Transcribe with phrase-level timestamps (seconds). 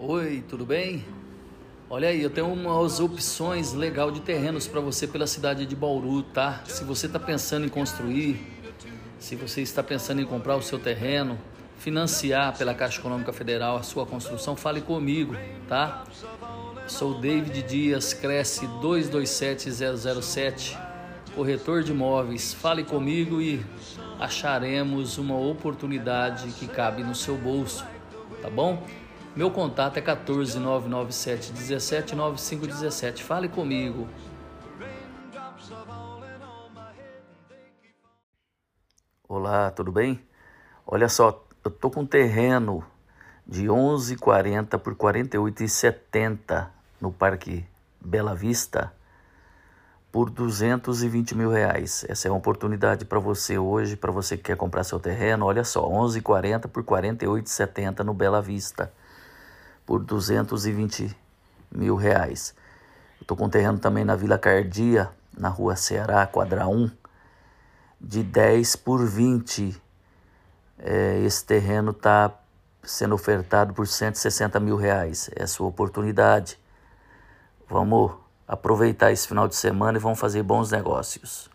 [0.00, 1.04] Oi, tudo bem?
[1.90, 6.22] Olha aí, eu tenho umas opções legal de terrenos para você pela cidade de Bauru,
[6.22, 6.62] tá?
[6.66, 8.40] Se você está pensando em construir,
[9.18, 11.36] se você está pensando em comprar o seu terreno,
[11.78, 15.34] financiar pela Caixa Econômica Federal a sua construção, fale comigo,
[15.68, 16.04] tá?
[16.86, 20.78] Sou David Dias, Cresce 227007,
[21.34, 22.54] corretor de imóveis.
[22.54, 23.66] Fale comigo e
[24.20, 27.84] acharemos uma oportunidade que cabe no seu bolso,
[28.40, 28.86] tá bom?
[29.36, 33.22] Meu contato é 14997 179517.
[33.22, 34.08] Fale comigo.
[39.28, 40.20] Olá, tudo bem?
[40.86, 42.82] Olha só, eu tô com um terreno
[43.46, 46.66] de 11,40 por 48,70
[47.00, 47.64] no Parque
[48.00, 48.92] Bela Vista
[50.10, 52.04] por 220 mil reais.
[52.08, 55.44] Essa é uma oportunidade para você hoje, para você que quer comprar seu terreno.
[55.44, 58.90] Olha só, 11,40 por 48,70 no Bela Vista
[59.88, 61.16] por 220
[61.74, 62.54] mil reais.
[63.22, 66.90] Estou com terreno também na Vila Cardia, na rua Ceará, quadra 1,
[67.98, 69.80] de 10 por 20.
[70.78, 72.34] É, esse terreno está
[72.82, 75.30] sendo ofertado por 160 mil reais.
[75.34, 76.58] É a sua oportunidade.
[77.66, 78.12] Vamos
[78.46, 81.48] aproveitar esse final de semana e vamos fazer bons negócios.